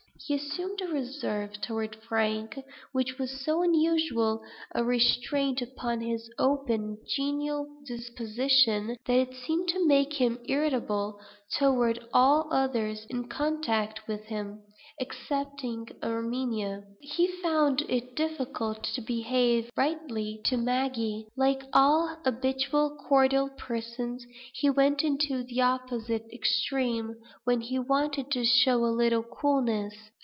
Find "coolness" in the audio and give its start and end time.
29.23-29.95